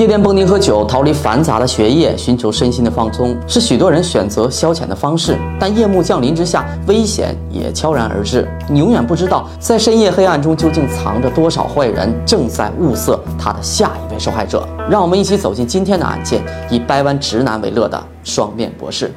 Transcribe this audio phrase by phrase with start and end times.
[0.00, 5.38] 夜店蹦迪喝酒，逃离繁杂的学业，寻求身心的放松，是许多人选择消遣的方式。
[5.60, 8.48] 但夜幕降临之下，危险也悄然而至。
[8.66, 14.66] 你永远不知道，在深夜黑暗中究竟藏着多少坏人，正在物色他的下一位受害者。
[14.88, 19.12] 让我们一起走进今天的案件，以掰弯直男为乐的双面博士。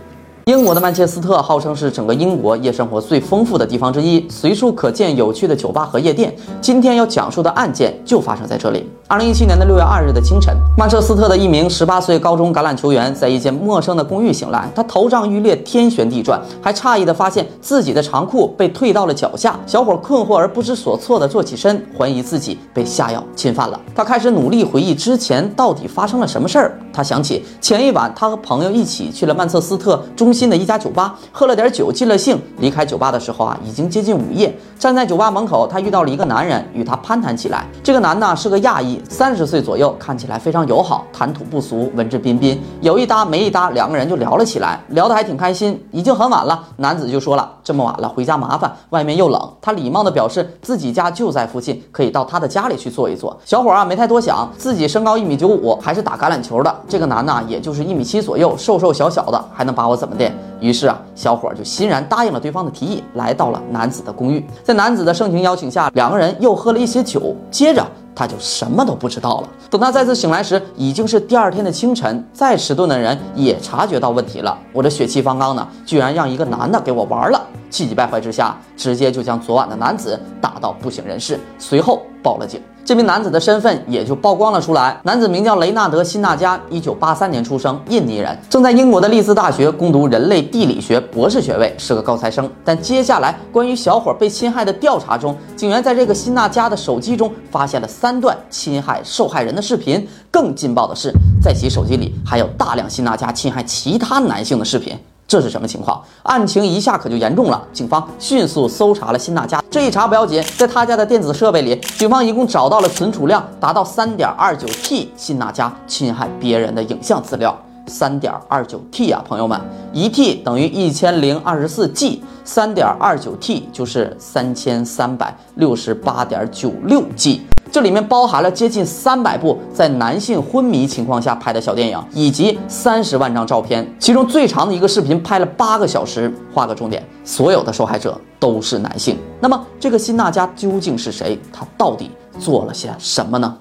[0.47, 6.35] 英国的曼彻斯特号称是整个英国夜生活最丰富的地方之一，随处可见有趣的酒吧和夜店。
[6.59, 8.85] 今天要讲述的案件就发生在这里。
[9.13, 19.55] 二零一七年的六月二日的清晨，曼彻斯特的一名十八岁高中橄榄球员在一间陌生的公寓醒来，他头胀欲裂，天旋地转，还诧异地发现自己的长裤被退到了脚下。
[19.67, 23.79] 小伙困惑而不知所措地坐起身，怀疑自己被下药侵犯了。
[23.93, 26.79] 他开始努力回忆之前到底发生了什么事儿。
[26.91, 30.33] 他想起前一晚他和朋友一起去了曼彻斯特中。
[30.33, 32.35] 心的一家酒吧，喝了点酒，尽了兴。
[32.57, 34.57] 离开酒吧的时候啊，已经接近午夜。
[34.79, 37.67] 站在酒吧门口，他遇到了一个男人，与他攀谈起来。
[37.83, 42.59] 这个男的是个亚裔，三十岁左右，看起来非常友好，谈吐不俗，文质彬彬。
[42.81, 45.79] 有一搭没一搭，两个人就聊了起来，聊得还挺开心。
[45.91, 53.37] 已经很晚了，男子就说了：“这么晚了，回家麻烦，外面又冷。”他礼貌地表示自己家就在附近，可以到他的家里去坐一坐。
[53.45, 56.75] 小伙啊，没太多想，自己身高一米九五，还是打橄榄球的。
[56.87, 60.31] 这个男的也就是一米七左右，瘦瘦小小的，还能把我怎么的？
[60.59, 64.45] 于是啊，小伙就欣然答应了对方的提议，来到了男子的公寓。
[64.63, 67.35] 在男子的盛情邀请下，两个人又喝了一些酒。
[67.51, 67.85] 接着
[68.15, 69.49] 他就什么都不知道了。
[69.69, 72.23] 等他再次醒来时，已经是第二天的清晨。
[72.31, 74.57] 再迟钝的人也察觉到问题了。
[74.71, 77.41] 我这血气方刚呢，居然让一个男的给我玩了。
[77.69, 82.61] 气急败坏之下，直接就将昨晚的男子打到不省人事，随后报了警。
[82.85, 84.99] 这名男子的身份也就曝光了出来。
[85.03, 92.49] 男子名叫雷纳德·辛纳加，一九八三年出生，印尼人，正在英国的利兹大学攻读人类地理学博士学位，是个高材生。
[92.65, 100.05] 但接下来关于小伙被侵害的调查中，警员在这个辛纳加的手机中发现了三段侵害受害人的视频。
[100.29, 101.09] 更劲爆的是，
[101.41, 104.97] 在其手机里还有大量辛纳加侵害其他男性的视频。
[105.27, 106.01] 这是什么情况？
[106.23, 107.61] 案情一下可就严重了。
[107.71, 117.57] 警方迅速搜查了辛娜家，这一查不要紧，在他家的电子设备里，警方一共找到了存储量达到三点二九 T 辛娜家侵害别人的影像资料。
[117.87, 119.59] 三点二九 T 啊，朋友们，
[119.91, 127.41] 一 T 等于一千零二十四 G，三点二九 T 就是三千三百六十八点九六 G。
[127.71, 136.31] 这里面包含了接近三百部在男性昏迷情况下拍的小电影，以及三十万张照片，其中最长的一个视频拍了八个小时。
[136.53, 139.17] 画个重点，所有的受害者都是男性。
[139.39, 141.39] 那么，这个辛纳加究竟是谁？
[141.51, 143.57] 他到底做了些什么呢？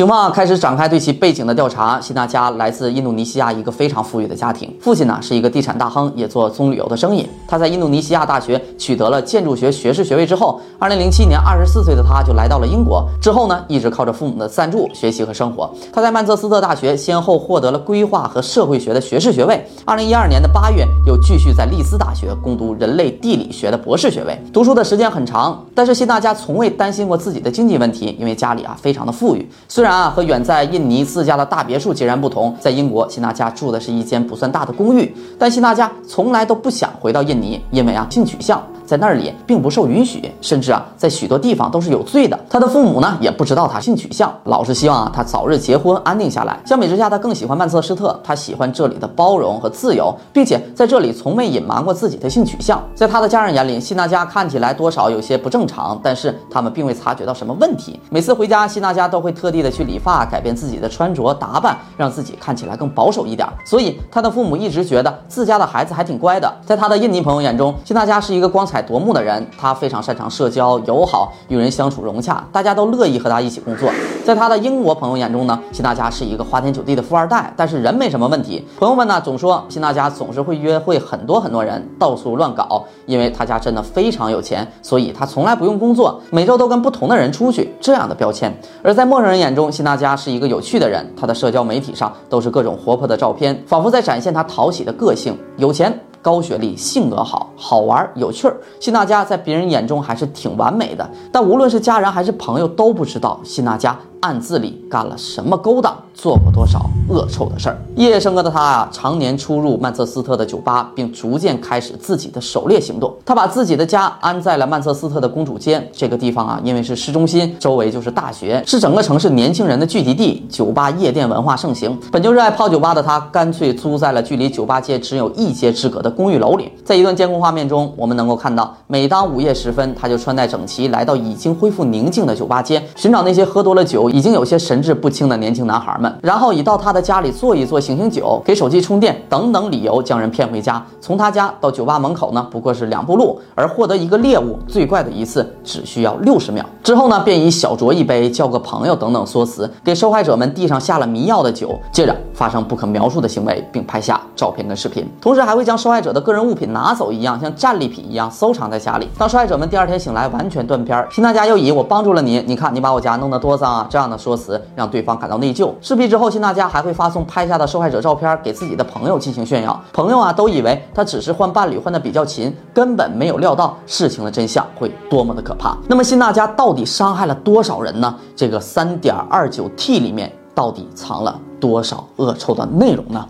[0.00, 2.00] 警方开始展开对其背景的调查。
[2.00, 7.28] 辛纳加来自印度尼西亚一个非常富裕的家庭，父亲呢是一个地产大亨，也做棕榈油的生意。
[7.46, 13.06] 他在印度尼西亚大学取得了建筑学学士学位之后，二零零七年，二十四岁的他就来到了英国。
[13.20, 15.70] 之后呢，一直靠着父母的赞助学习和生活。
[15.92, 19.62] 他在曼彻斯特大学先后获得了规划和社会学的学士学位。
[19.84, 24.42] 二零一二年的八月，又继续在利兹大学攻读人类地理学的博士学位。
[24.50, 29.46] 读书的时间很长，但是辛纳加从未担心过自己的经济问题，因为家里啊非常的富裕。
[29.68, 29.89] 虽然。
[29.90, 32.56] 啊，和远在印尼自家的大别墅截然不同。
[32.60, 38.64] 在英国，辛纳家住的是一间不算大的公寓，但辛纳家从来都不想回到印尼，因为啊，性取向。
[38.90, 42.36] 在那里并不受允许，甚至啊，在许多地方都是有罪的。
[42.48, 46.58] 他的父母呢，也不知道他性取向，老是希望啊他早日结婚，安定下来。
[46.66, 52.82] 相比之下，他更喜欢曼彻斯特，他喜欢这里的包容和自由，并且在这里从未隐瞒过自己的性取向。
[52.92, 58.00] 在他的家人眼里，希纳加看起来多少有些不正常，但是他们并未察觉到什么问题。
[58.10, 63.48] 每次回家，希纳加都会特地的去理发，改变自己的穿着打扮，让自己看起来更保守一点。
[63.64, 66.52] 所以他的父母一直觉得自家的孩子还挺乖的。
[66.66, 68.79] 在他的印尼朋友眼中，希纳加是一个光彩。
[68.82, 73.90] 夺目的人，他非常擅长社交、友好，与人相处融洽，大家都乐意和他一起工作。
[74.24, 78.66] 在他的英国朋友眼中呢，辛纳加是一个花天酒地的富二代，但是人没什么问题。
[78.78, 87.74] 朋友们呢总说辛纳加总是会约会很多很多人，到处乱搞，因为他家真的非常有钱，所以他从来不用工作，每周都跟不同的人出去。
[87.80, 88.54] 这样的标签。
[88.82, 95.36] 而在陌生人眼中，辛纳加是一个有趣的人，他的社交媒体上都是各种活泼的照片，仿佛在展现他讨喜的个性。
[95.56, 95.98] 有钱。
[96.22, 98.56] 高学历，性格好，好玩有趣儿。
[98.78, 103.98] 辛纳加在别人眼中还是挺完美的，但无论是家人还是朋友都不知道辛纳加。
[104.20, 107.78] 暗自里干了什么勾当，做过多少恶臭的事儿？
[107.96, 113.14] 夜笙歌的他啊，常年出入曼彻斯特的酒吧，并逐渐开始自己的狩猎行动。
[113.24, 121.98] 他把自己的家安在了曼彻斯特的公主街这个地方啊，因为是市中心，周围就是大学，是整个城市年轻人的聚集地，酒吧夜店文化盛行。
[122.10, 126.70] 本就热爱泡酒吧的他，干脆租在了距离酒吧街只有一街之隔的公寓楼里。
[126.84, 140.84] 在一段监控画画面中，我们能够看到，每当午夜时分，他就穿戴整齐，来到已经恢复宁静的酒吧街，寻找那些喝多了酒、已经有些神志不清的年轻男孩们，然后以到他的家里坐一坐、醒醒酒、给手机充电等等理由将人骗回家。
[141.00, 146.64] 从他家到酒吧门口呢，不过是两步路，而获得一个猎物最怪的一次只需要六十秒。
[146.82, 159.08] 之后呢，便以小酌一杯、交个朋友等等说辞，给受害者们递上下了迷药的酒，接着发生不可描述的行为，并拍下照片跟视频，同时还会将受害者的个人物品拿走一样，像战利品一样收藏在家里。
[159.18, 165.70] 当受害者们第二天醒来，完全断片，辛大家又以我帮助了你，你看你把我家弄得多脏啊这这样的说辞，让对方感到内疚。
[165.82, 175.76] 视频之后，辛娜佳还会发送拍下的受害者照片给自己的朋友进行炫耀，朋友啊都以为他只是换伴侣换的比较勤，根本没有料到事情的真相会多么的可怕。
[175.86, 178.16] 那么辛娜佳到底伤害了多少人呢？
[178.34, 183.22] 这个三点二九 T 里面到底藏了多少恶臭的内容呢？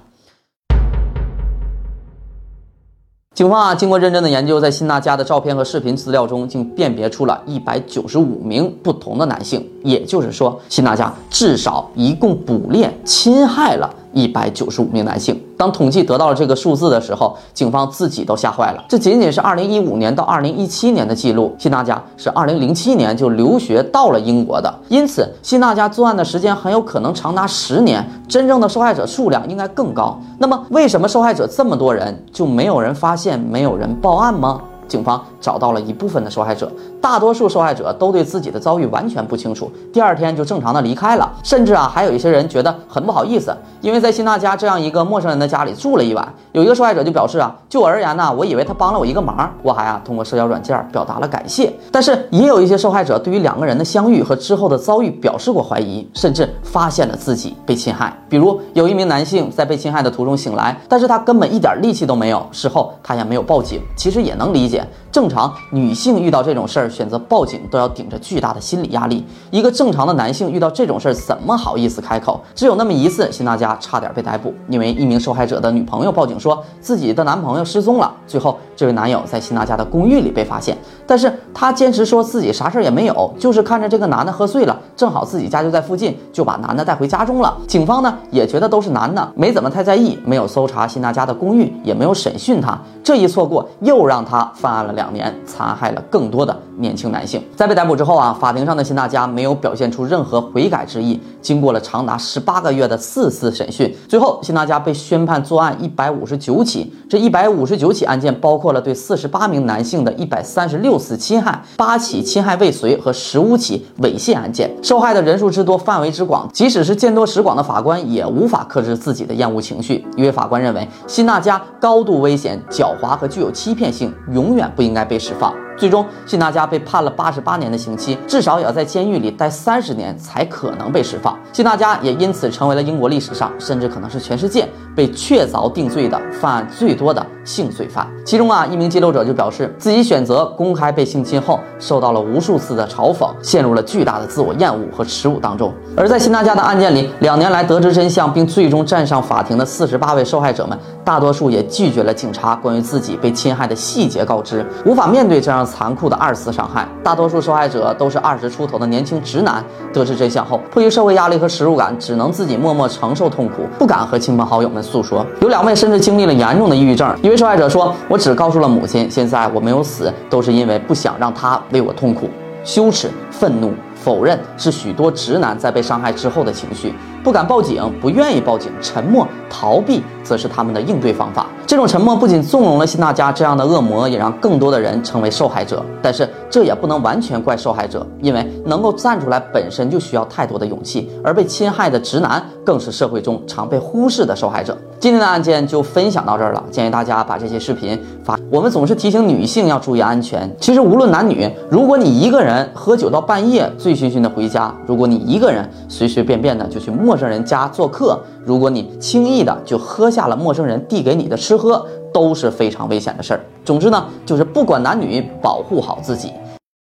[3.32, 9.64] 警方啊，经过认真的研究，在辛娜家的照片和视频资料中，竟辨别出了一百九十五名不同的男性。
[9.84, 13.88] 也就是说，辛娜家至少一共捕猎、侵害了。
[14.12, 15.40] 一百九十五名男性。
[15.60, 18.82] 当统计得到了这个数字的时候，警方自己都吓坏了。
[18.88, 21.54] 这仅仅是二零一五年到二零一七年的记录。
[21.58, 30.18] 辛娜家是二零零七年就留学到了英国的，因此辛娜家作案的时间很有可能长达十年，真正的受害者数量应该更高。
[30.38, 34.62] 那么，为什么受害者这么多人就没有人发现、没有人报案吗？
[34.88, 46.34] 警方找到了一部分的受害者，大多数受害者都对自己的遭遇完全不清楚，第二天就正常的离开了，甚至啊还有一些人觉得很不好意思，因为在辛大家这样一个陌生人的家里住了一晚。
[46.52, 51.72] 有一个受害者就表示啊，就我而言呢，我以为他帮了我一个忙， 我还啊通过社交软件表达了感谢。
[51.90, 58.12] 但是也有一些受害者对于两个人的相遇和之后的遭遇表示过怀疑，甚至发现了自己被侵害。
[58.28, 63.80] 比如有一名男性在被侵害的途中醒来，但是他根本一点力气都没有，事后他也没有报警。
[63.96, 64.86] 其实也能理解。
[65.12, 69.24] 正常女性遇到这种事儿，选择报警都要顶着巨大的心理压力。
[69.50, 72.40] 一个正常的男性遇到这种事儿，怎么好意思开口？
[72.54, 78.12] 只有那么一次，辛大家差点被逮捕，因为一名受害者的女朋友报警说自己的男朋友失踪了。
[78.26, 80.74] 最后，这位男友在辛娜家的公寓里被发现，
[81.06, 87.54] 但是他坚持说自己啥事儿也没有，就是看着这个男的喝醉了，正好自己家就在附近，就把男的带回家中了。
[87.66, 92.80] 警方呢也觉得都是男的，没怎么太在意，没有搜查辛娜家的公寓，也没有审讯他。
[93.04, 97.42] 这一错过，又让他犯案了两年，残害了更多的年轻男性。
[97.54, 101.20] 在被逮捕之后啊，法庭上的辛娜家没有表现出任何悔改之意。
[101.42, 106.90] 经过了长达十八个月的四次审讯，最后辛娜家被宣判作案一百五十九起。
[107.10, 114.70] 这一百五十九起案件包括了对四十八名男性的一百三十六次侵害，八起侵害未遂和十五起猥亵案件。
[114.82, 120.04] 受害的人数之多，范围之广，即使是见多识广的法官也无法克制自己的厌恶情绪。
[120.16, 125.54] 一位法官认为，辛娜加高度危险、狡猾和具有欺骗性，永远不应该被释放。
[125.80, 131.34] 最终，辛大家被判了八十八年的刑期，至少也要在监狱里待三十年才可能被释放。
[131.54, 138.06] 辛大家也因此成为了英国历史上，甚至可能是全世界被确凿定罪的犯案最多的性罪犯。
[138.26, 145.72] 其中啊，一名记录者就表示，自己选择公开被性侵后，受到了无数次的嘲讽，陷入了巨大的自我厌恶和耻辱当中。
[145.96, 155.66] 而在辛大家的案件里，两年来得知真相并最终站上法庭的四十八位受害者们，大多数也拒绝了警察关于自己被侵害的细节告知，无法面对这样。
[155.70, 159.64] 残酷的二次伤害，大多数受害者都是二十出头的年轻直男。
[159.92, 165.24] 得知真相后，迫于社会压力和耻辱感，只能自己默默承受痛苦，不敢和亲朋好友们诉说。
[165.40, 167.16] 有两位甚至经历了严重的抑郁症。
[167.22, 172.28] 一位受害者说：“我只告诉了母亲，现在我没有死，都是因为不想让她为我痛苦、
[172.64, 181.46] 羞耻、愤怒。”否认是许多直男在被伤害之后的情绪，不敢报警，不愿意报警，沉默、逃避，则是他们的应对方法。
[181.66, 185.84] 这种沉默不仅纵容了辛大家这样的恶魔，也让更多的人成为受害者。
[186.02, 194.76] 但是这也不能完全怪受害者，因为能够站出来本身就需要太多的勇气，而被侵害的直男更是社会中常被忽视的受害者。
[195.00, 198.38] 今天的案件就分享到这儿了，建议大家把这些视频发。
[198.52, 208.14] 我们总是提醒女性要注意安全，其实无论男女，如果你一个人喝酒到半夜，醉醺醺的回家；如果你一个人随随便便的就去陌生人家做客；
[208.44, 213.40] 如果你轻易的就喝下了陌生人递给你的吃喝，都是非常危险的事儿。
[213.64, 216.30] 总之呢，就是不管男女，保护好自己。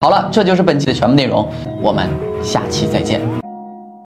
[0.00, 1.46] 好了，这就是本期的全部内容，
[1.80, 2.08] 我们
[2.42, 3.20] 下期再见。